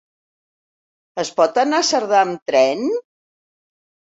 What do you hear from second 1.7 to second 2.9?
a Cerdà amb tren?